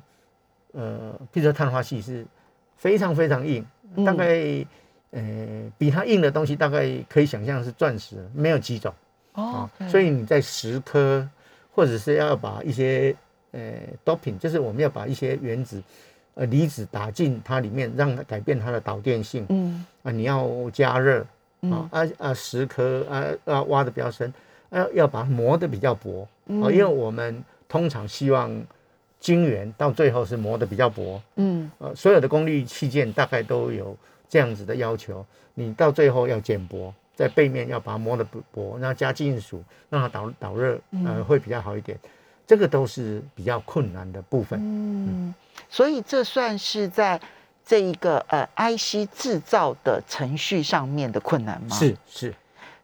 [0.73, 2.25] 呃，譬如说碳化系是
[2.75, 3.65] 非常非常硬，
[4.05, 4.65] 大嗯概、
[5.11, 8.93] 呃比它硬的东西大概可以想象是钻石，没有几种。
[9.35, 11.27] 哦啊，，所以你在蚀刻，
[11.73, 13.15] 或者是要把一些
[13.51, 15.81] 呃 doping，就是我们要把一些原子
[16.33, 19.45] 呃离子打进它里面，让它改变它的导电性。
[19.49, 19.85] 嗯。
[20.03, 21.27] 啊，你要加热啊
[21.61, 21.71] 嗯。
[21.91, 24.33] 啊啊蚀刻啊啊挖的比较深，
[24.69, 26.27] 啊要把它磨的比较薄。
[26.47, 28.51] 啊，因为我们通常希望
[29.19, 31.69] 晶圆到最后是磨的比较薄，嗯。
[31.79, 33.97] 呃，所有的功率器件大概都有
[34.29, 41.97] 这样子的要求，你到最后要减薄，在背面要把它磨得薄薄，然后加金属让它导导热，呃，会比较好一点。
[42.47, 44.59] 这个都是比较困难的部分。
[44.61, 45.33] 嗯，
[45.67, 47.19] 所以这算是在
[47.65, 51.75] 这一个呃 IC 制造的程序上面的困难吗？
[51.75, 52.35] 是是，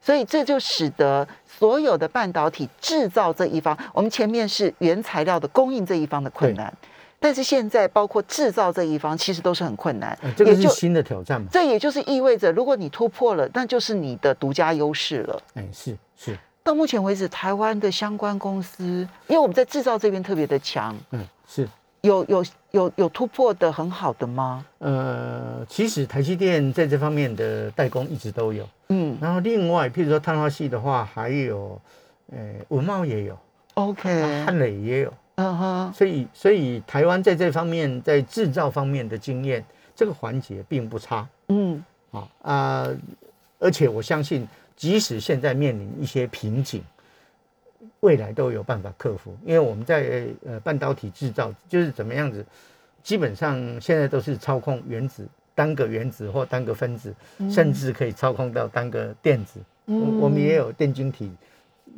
[0.01, 6.73] 所以这就使得所有的半导体制造这一方，我们前面是原材料的供应这一方的困难，
[7.21, 10.17] 但是现在包括制造这一方，其实都是很困难。
[10.23, 11.47] 呃这个是新的挑战嘛？
[11.51, 15.41] 这也就是意味着，如果你突破了，那就是你的独家优势了。
[15.53, 21.69] 哎，是是，到目前为止，台湾的相关公司，因为我们在制造这边特别的强，嗯是。
[22.01, 24.65] 有有有有突破的很好的吗？
[24.79, 28.67] 呃，其实台积电在这方面的代工一直都有。
[28.89, 31.79] 嗯然后另外，譬如说碳化系的话，还有，
[32.31, 33.38] 呃，文茂也有
[33.75, 35.13] ，，OK，汉磊也有。
[35.35, 39.63] 嗯哼，所以，所以台湾在这方面在制造方面的经验，
[39.95, 42.87] 这个环节并不差嗯啊啊！
[43.59, 46.83] 而且我相信，即使现在面临一些瓶颈，
[48.01, 49.35] 未来都有办法克服。
[49.45, 52.45] 因为我们在呃半导体制造就是怎么样子，
[53.01, 57.13] 基本上现在都是操控原子单个原子或单个分子，
[57.49, 59.59] 甚至可以操控到单个电子。
[59.87, 61.31] 嗯我们也有电晶体，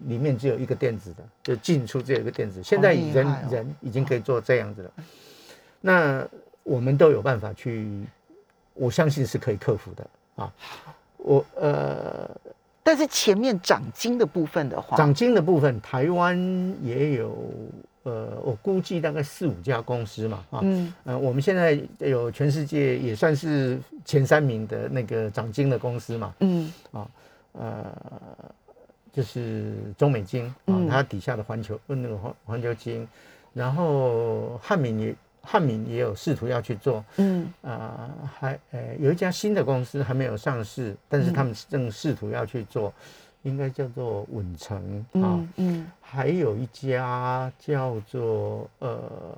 [0.07, 2.61] 里面只有一个电子的，就进出只有一个电子。
[2.63, 4.91] 现在人、人已经可以做这样子了，
[5.81, 6.27] 那
[6.63, 8.03] 我们都有办法去，
[8.73, 10.53] 我相信是可以克服的啊。
[11.17, 12.29] 我呃，
[12.83, 16.37] 但是前面长金的部分的话，长金的部分，台湾
[16.81, 17.37] 也有，
[18.03, 27.07] 呃，我估计大概四五家公司嘛，啊，嗯呃，我们现在有全世界也算是前三名的那个长金的公司嘛，嗯啊
[27.53, 27.85] 呃，
[29.13, 33.07] 就是中美金啊嗯，它底下的环球呃那个环环球金，
[33.53, 37.47] 然后汉民也汉民也有试图要去做，嗯。
[37.61, 42.91] 啊、还呃有一家新的公司还没有上市，但是他们正试图要去做，
[43.43, 44.77] 应该叫做稳成
[45.13, 45.91] 啊，嗯嗯。
[46.01, 49.37] 还有一家叫做呃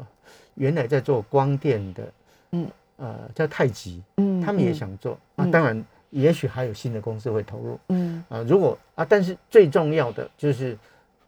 [0.55, 2.13] 原来在做光电的，
[2.51, 2.71] 嗯。
[2.97, 5.83] 呃叫太极，嗯，他们也嗯想做啊嗯，当然
[6.15, 7.79] 也许还有新的公司会投入。
[7.89, 8.23] 嗯。
[8.29, 10.77] 啊，如果啊，但是最重要的就是，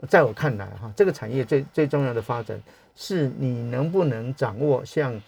[0.07, 2.61] 在我看来哈，这个产业最最重要的发展
[2.95, 5.21] 是你能不能掌握像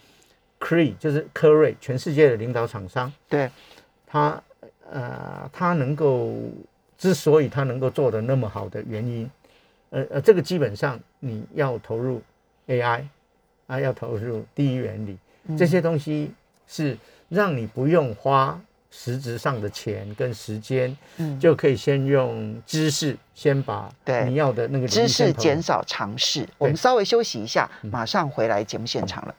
[0.58, 3.50] Cree，就是科瑞，全世界的领导厂商，对，
[4.06, 4.42] 他
[4.90, 6.34] 呃，他能够
[6.98, 9.30] 之所以他能够做的那么好的原因，
[9.90, 12.20] 呃呃，这个基本上你要投入
[12.66, 13.04] AI
[13.68, 15.16] 啊，要投入第一原理，
[15.56, 16.32] 这些东西
[16.66, 16.96] 是
[17.28, 26.46] 让你不用花实质上的钱跟时间，嗯就可以先用知识先把对你要的那个知识减少尝试。
[26.58, 29.34] 我们稍微休息一下，嗯马上回来节目现场了。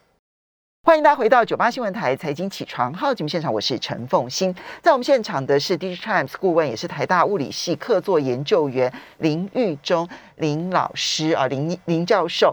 [0.84, 4.52] 欢迎大家回到九八新闻台财经起床号节目现场，我是陈凤欣。
[4.82, 12.52] 在我们现场的是 d i g Times 顾问，也是台大物理系客座研究员林玉忠林老师啊，林林教授。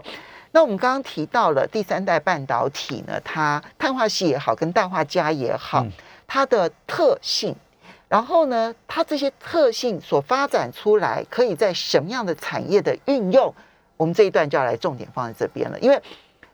[0.52, 5.92] 那我们刚刚提到了第三代半导体呢，它碳化系也好，跟氮化镓也好，嗯
[6.32, 7.52] 它的特性，
[8.08, 13.52] 然后呢，它这些特性所发展出来，可以在什么样的产业的运用？
[13.96, 16.00] 我们这一段就要来重点放在这边了，因为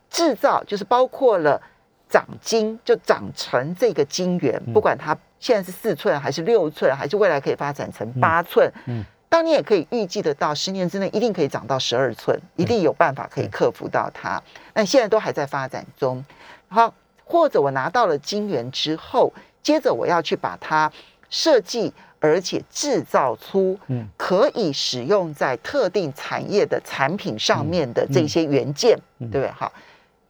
[0.08, 1.60] 制造就是包括了
[2.08, 4.72] 长晶，就长成这个晶圆，嗯。
[4.72, 9.04] 不管它现在是四寸还是六寸，还是未来可以发展成八寸，嗯。
[9.28, 14.42] 当你也可以预计得到，十年之内一定可以长到十二寸，一定有办法可以克服到它。
[14.72, 16.24] 那现在都还在发展中，
[16.68, 16.94] 好，
[17.26, 19.30] 或者我拿到了晶圆之后，
[19.66, 20.88] 接着我要去把它
[21.28, 24.06] 设计，而且制造出嗯。
[24.16, 29.28] 可以使用在特定产业的产品上面的这些元件，嗯。
[29.28, 29.50] 对不对？
[29.50, 29.72] 好，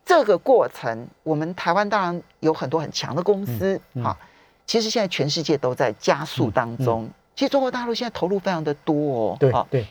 [0.07, 4.03] 这个过程，我们台湾当然有很多很强的公司，嗯。
[4.03, 4.05] 嗯。
[4.05, 4.17] 好，
[4.65, 7.07] 其实现在全世界都在加速当中。
[7.35, 9.69] 其实中国大陆现在投入非常的多哦，好。
[9.71, 9.87] 对。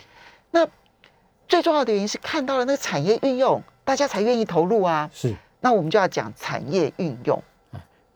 [0.50, 0.68] 那，
[1.48, 5.08] 最重要的原因是看到了那个产业运用，大家才愿意投入啊。
[5.14, 5.36] 是。
[5.60, 7.44] 那我们就要讲产业运用，呃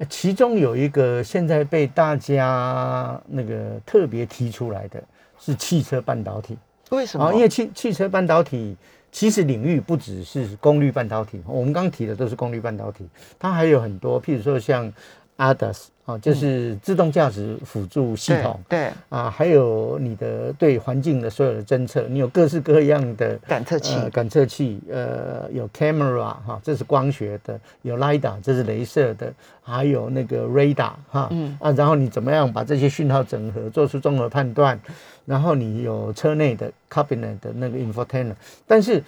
[0.08, 5.04] 其中有一个现在被大家那个特别提出来的
[5.38, 6.58] 是汽车半导体
[6.92, 7.26] 为什么？
[7.26, 8.78] 啊，因为汽汽车半导体
[9.12, 13.08] 其实领域不只是功率半导体，我们刚提的都是功率半导体，
[13.38, 14.92] 它还有很多，譬如说像
[15.38, 18.60] ADAS 啊，就是自动驾驶辅助系统。
[18.68, 18.90] 对。
[19.10, 29.28] 啊，还有你的对环境的所有的侦测，你有各式各样的感测器，呃、感测器，呃，有 camera 哈，这是光学的；有 lidar，这是镭射的；
[29.62, 31.58] 还有那个 radar 哈，嗯。
[31.62, 34.80] 啊，然后你怎么样把这些讯号整合，做出综合判断？
[35.26, 38.34] 然后你有车内的 cabinet 的那个 infotainment，
[38.66, 39.04] 但是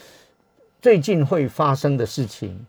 [0.80, 2.64] 最近会发生的事情，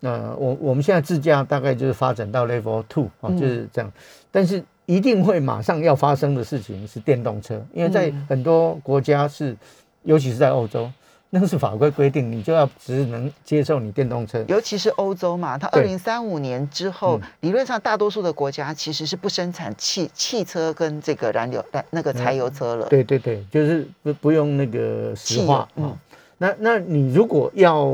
[0.00, 3.38] 呃，我我们现在自驾大概就是发展到 level two 啊，嗯。
[3.38, 3.92] 就是这样，
[4.30, 9.56] 但是一定会马上要发生的事情是电动车，因为在嗯很多国家是，
[10.02, 10.90] 尤其是在欧洲，
[11.30, 14.42] 那是法规规定，你就要只能接受你电动车。
[14.48, 22.86] 尤其是欧洲嘛，它二对零三五年之后，理论上大多数的国家其实是不生产汽汽车跟这个燃油燃那个柴油车了。
[22.88, 25.98] 对对对，就是不不用那个石化啊、嗯。
[26.38, 27.92] 那那你如果要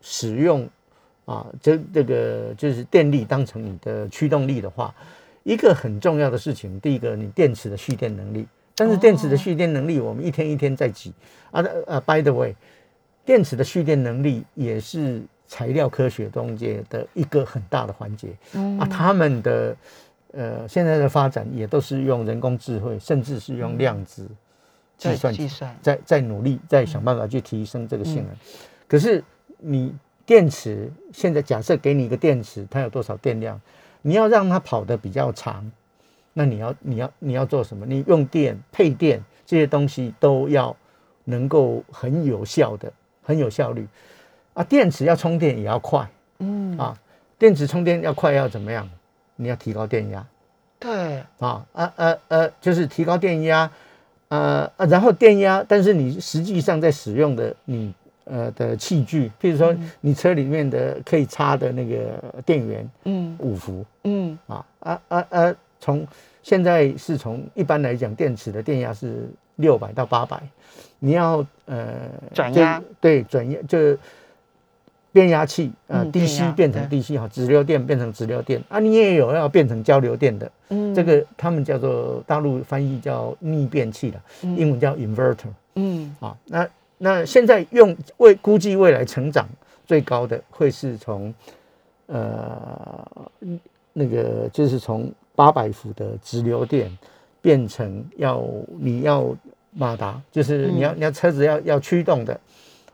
[0.00, 0.66] 使用
[1.24, 4.94] 啊，这这个就是电力当成你的驱动力的话，
[5.44, 8.46] 一个很重要的事情，第一个你电池的蓄电能力。
[8.74, 11.12] 但是电池的哦蓄电能力，我们一天一天在挤
[11.50, 12.54] 啊啊，by the way，
[13.26, 18.28] 电池的蓄电能力也是材料科学中间的一个很大的环节。
[18.54, 19.76] 嗯啊，他们的
[20.32, 24.26] 呃现在的发展也都是用人工智慧，甚至是用量子
[24.96, 28.36] 计算计算在在努力在想办法去提升这个性嗯能。
[28.88, 29.22] 可是
[29.58, 29.94] 你
[30.30, 33.60] 电池现在假设给你一个电池，它有多少电量？
[34.02, 35.68] 你要让它跑得比较长，
[36.34, 37.84] 那你要你要你要做什么？
[37.84, 40.76] 你用电配电这些东西都要
[41.24, 42.92] 能够很有效的、
[43.24, 43.84] 很有效率
[44.54, 44.62] 啊。
[44.62, 46.08] 电池要充电也要快。
[46.38, 46.96] 嗯啊，
[47.36, 48.88] 电池充电要快要怎么样？
[49.34, 50.24] 你要提高电压
[50.78, 53.68] 对啊呃呃呃，就是提高电压，
[54.28, 57.92] 呃啊，然后电压，但是你实际上在使用的你
[58.30, 63.36] 呃的器具，譬如说你车里面的可以插的那个电源嗯。
[63.40, 64.38] 五伏嗯。
[64.46, 66.06] 啊啊啊啊，从
[66.42, 70.40] 现在是从一般来讲电池的电压是六百到八百，
[70.98, 72.82] 你要呃就转压。
[73.00, 73.96] 对转压就
[75.12, 77.00] 变压器啊、DC 变成对。
[77.00, 80.94] DC 哈，直流电变成直流电啊，你也有要变成交流电的，嗯。
[80.94, 84.56] 这个他们叫做大陆翻译叫逆变器了，嗯。
[84.56, 86.14] 英文叫 inverter 嗯。
[86.20, 86.36] 啊。
[86.46, 86.66] 那
[87.02, 89.48] 那现在用未估计未来成长
[89.86, 91.34] 最高的会是从
[92.06, 93.02] 呃
[93.94, 96.90] 那个就是从八百伏的直流电
[97.40, 98.44] 变成要
[98.78, 99.34] 你要
[99.72, 102.38] 马达，就是你要、你要车子要要驱动的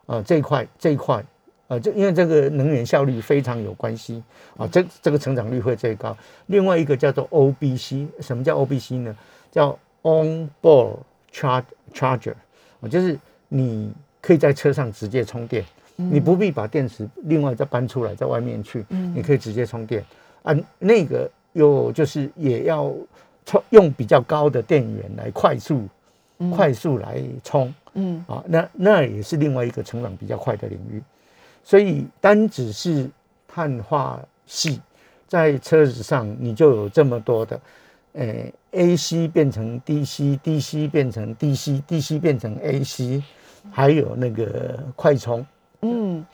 [0.06, 1.20] 啊、这一块这一块。
[1.68, 4.22] 啊，这因为这个能源效率非常有关系
[4.56, 6.16] 啊，这这个成长率会最高。
[6.46, 9.16] 另外一个叫做 OBC，什么叫 OBC 呢？
[9.50, 10.98] 叫 On Board
[11.32, 12.34] Charge Charger，
[12.80, 20.04] 啊，就是你可以在车上直接充电，你不必把电池另外再搬出来在外面去，你可以直接充电。
[20.42, 20.54] 啊。
[20.78, 22.92] 那个又就是也要
[23.44, 25.88] 充用比较高的电源来快速、
[26.54, 27.72] 快速来充。
[27.94, 28.24] 嗯。
[28.28, 31.02] 啊，那那也是另外一个成长比较快的领域。
[31.62, 33.08] 所以单只是
[33.48, 34.80] 碳化系，
[35.26, 37.60] 在车子上你就有这么多的，
[38.12, 38.24] 呃
[38.76, 43.22] ，AC 变成 DC，DC 变成 DC，DC 变成 AC，
[43.70, 45.44] 还有那个快充，
[45.82, 46.24] 嗯，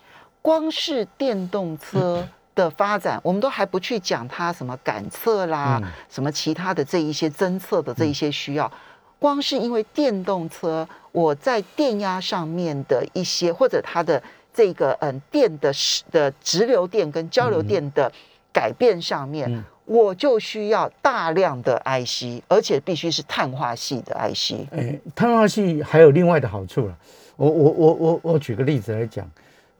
[0.42, 5.90] 光是电动车的发展，我们都还不去讲它什么感测啦，嗯。
[6.10, 8.70] 什么其他的这一些侦测的这一些需要。
[9.18, 14.20] 光是因为电动车，我在电压上面的一些，或者它的
[14.52, 15.72] 这个嗯电的
[16.10, 18.10] 的直流电跟交流电的
[18.52, 24.66] 改变上面，嗯我就需要大量的 IC，而且必须是碳化系的 IC。
[24.72, 26.96] 哎，碳化系还有另外的好处了。
[27.36, 29.28] 我我我我我举个例子来讲，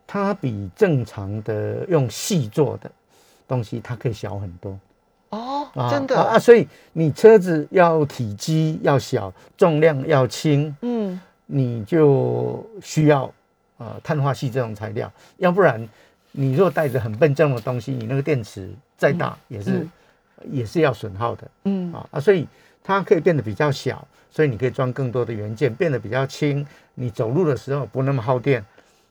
[0.07, 2.91] 它比正常的用细做的
[3.47, 4.79] 东西，它可以小很多。
[5.31, 6.39] 哦，啊真的，啊啊！
[6.39, 13.33] 所以你车子要体积要小，重量要轻，嗯你就需要
[13.79, 15.89] 呃碳化系这种材料，要不然
[16.33, 19.91] 你若带着很笨重的东西，你那个电池再大也是、嗯
[20.51, 22.21] 也是要损耗的嗯啊啊！
[22.21, 22.47] 所以
[22.83, 28.65] 它可以变得比较小，所以你可以装更多的元件，变得比较轻，你走路的时候不那么耗电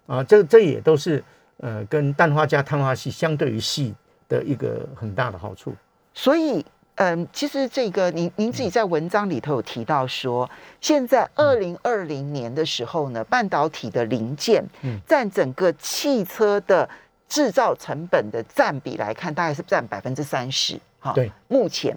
[0.07, 0.23] 啊。
[0.23, 1.23] 这这也都是
[1.57, 3.93] 呃跟氮化镓碳化系相对于系
[4.27, 5.73] 的一个很大的好处。
[6.13, 6.65] 所以，
[6.95, 10.49] 嗯，其实这个您您自己在文章里头有提到说，
[10.81, 16.87] 现在二零二零年的时候呢，半导体的零件嗯占整个汽车的
[17.29, 20.77] 制造成本的占比来看，大概是占百分之三十。
[21.01, 21.93] 哈，对，目前。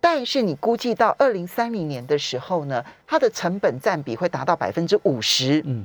[0.00, 5.60] 但是你估计到二零三零年的时候呢，它的成本占比会达到百分之五十。
[5.64, 5.84] 嗯，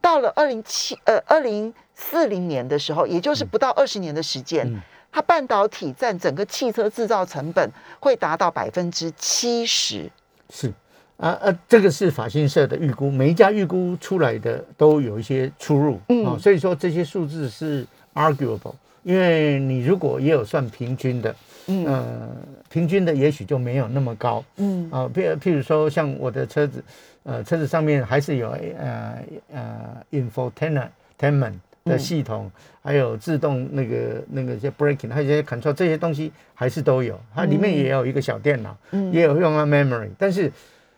[0.00, 4.80] 到了二零七呃二零四零年的时候，也就是不到二十年的时间，嗯
[5.10, 10.08] 它半导体占整个汽车制造成本会达到百分之七十。
[10.50, 10.72] 是
[11.16, 17.84] 啊啊，这个是法新社的预估，每一家预估出来的都有一些出入，嗯啊，所以说这些数字是
[18.14, 21.34] arguable，因为你如果也有算平均的，
[21.68, 22.36] 嗯呃，
[22.68, 24.90] 平均的也许就没有那么高，嗯。
[24.90, 26.82] 啊，譬譬如说像我的车子，
[27.22, 31.52] 呃，车子上面还是有呃呃 infotainment
[31.84, 32.50] 的嗯系统，
[32.82, 39.12] 还有自动那个那个一些 braking，还有一些 control 这些东西还是都有，它里面也有一个小电脑，嗯。
[39.12, 40.50] 也有用到 memory，但是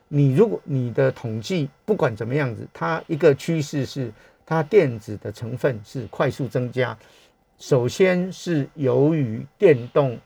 [0.08, 4.10] 你如果你的统计不管怎么样子，它一个趋势是
[4.46, 6.96] 它电子的成分是快速增加。
[7.58, 10.16] 首先是由于电动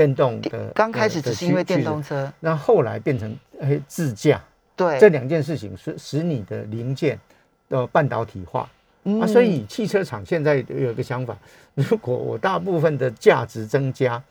[0.00, 4.42] 电动的刚开始只是因为趋电动，车，那后来变成哎自驾，
[4.74, 4.94] 对。
[4.98, 7.18] 这对，两件事情是使你的零件
[7.68, 8.66] 的半导体化。
[9.04, 9.20] 嗯。
[9.20, 11.36] 啊，所以汽车厂现在有一个想法，
[11.74, 14.22] 如果我大部分的价值增加，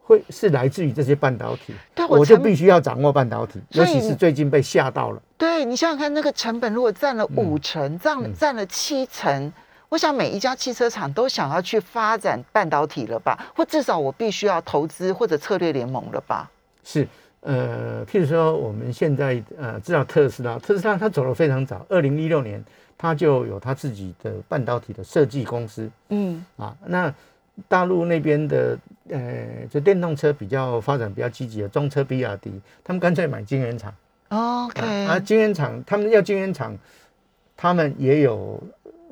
[0.00, 5.20] 会是来自于这些半导体，对我我就必须要掌握半导体，尤其是最近被吓到了。
[5.36, 8.32] 对你想想看，那个成本如果占了五成，占嗯。
[8.34, 9.52] 占了七成，
[9.90, 13.36] 我想每一家汽车厂都想要去发展半导体了吧？
[13.56, 16.48] 或至少我必须要投资或者策略联盟了吧？
[16.84, 17.06] 是，
[17.40, 22.64] 呃，譬如说我们现在呃知道特斯拉，特斯拉它走得非常早，二零一六年
[22.96, 26.72] 它就有它自己的半导体的设计公司嗯啊。
[26.86, 27.12] 那
[27.68, 28.78] 大陆那边的
[29.08, 32.52] 呃，就电动车比较发展比较积极的中车比亚迪，
[32.84, 33.92] 他们干脆买晶圆厂。
[34.28, 36.78] ，OK，啊，晶圆厂他们要晶圆厂，
[37.56, 38.62] 他们也有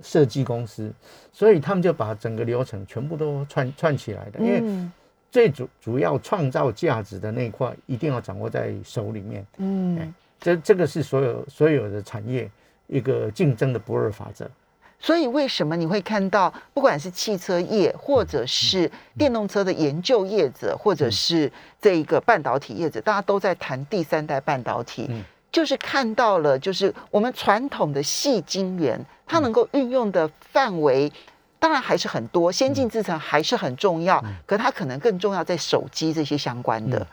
[0.03, 0.93] 设计公司，
[1.33, 4.39] 所以他们就把整个流程全部都串串起来的。
[4.41, 4.93] 因为嗯
[5.31, 9.47] 最主主要创造价值的那一块，一定要掌握在手里面。
[9.59, 12.51] 嗯，这这个是所有所有的产业
[12.87, 14.51] 一个竞争的不二法则。
[14.99, 25.23] 所以为什么你会看到，不管是汽车业，或者是电动车的研究业者，或者是这一个半导体业者，大家都在谈第三代半导体，嗯
[25.53, 28.99] 就是看到了，就是我们传统的细晶圆，
[29.29, 31.13] 它能够运用的范围。
[31.61, 36.99] 当然还是很多，先进制程还是很重要，可它可能更重要在手机这些相关的。
[36.99, 37.07] 嗯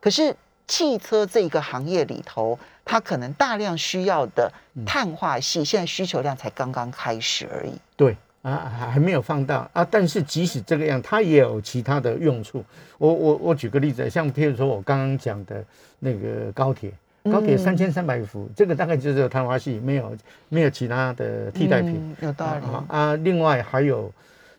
[0.00, 0.32] 可是
[0.68, 4.48] 汽车这个行业里头，它可能大量需要的
[4.86, 7.72] 碳化系，现在需求量才刚刚开始而已。
[7.96, 9.84] 对啊，还还没有放大啊。
[9.90, 12.64] 但是即使这个样，它也有其他的用处。
[12.96, 15.64] 我我我举个例子，像譬如说我刚刚讲的
[15.98, 16.92] 那个高铁，
[17.30, 20.16] 高铁嗯三千三百伏，这个大概就是有碳化系，没有
[20.48, 21.94] 没有其他的替代品。
[21.94, 22.66] 嗯有道理。
[22.66, 24.10] 啊啊，另外还有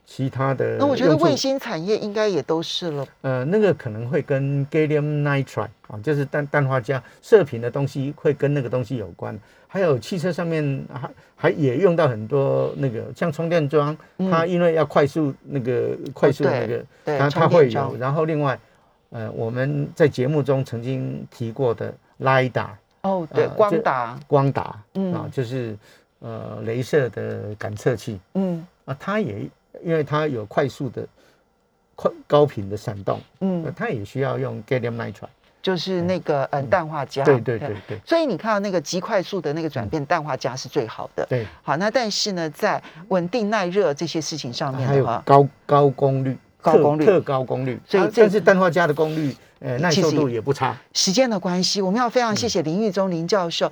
[0.05, 0.77] 其他的。
[0.77, 3.05] 那我觉得卫星产业应该也都是了。
[3.21, 9.37] 呃，那个可能会跟 gallium nitride 啊，就是氮氮化镓射频的东西，会跟那个东西有关。
[9.71, 17.95] 还有汽车上面还还也用到很多那个像充电桩，它因为要快速那个快速那个，它充它会有。
[17.99, 18.57] 然后另外，
[19.11, 22.69] 呃，我们在节目中曾经提过的 lidar
[23.01, 25.13] 哦，对，呃这光达，光达嗯。
[25.13, 25.77] 啊，就是
[26.19, 28.19] 呃镭射的感测器。
[28.33, 28.65] 嗯。
[28.85, 29.49] 啊，它也
[29.83, 31.07] 因为它有快速的
[31.95, 35.27] 快高频的闪动，呃嗯，它也需要用 gallium nitride。
[35.61, 36.65] 就是那个嗯。
[36.69, 37.23] 氮化镓。
[37.25, 37.99] 对对对对。
[38.05, 41.25] 所以你看到那个极快速的那个转变，氮化镓是最好的。
[41.29, 47.05] 对，好，那但是呢，在稳定耐热这些事情上面还有的话，高高功率、特高功率。
[47.05, 50.75] 特高功率，所以这啊但是氮化镓的功率，呃，耐受度也不差。
[50.93, 53.71] 时间的关系，我们要非常谢谢林玉忠林教授